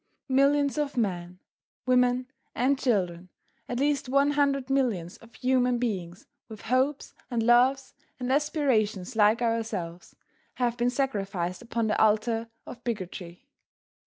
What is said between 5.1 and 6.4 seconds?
of human beings